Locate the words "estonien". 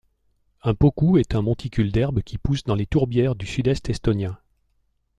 3.87-4.39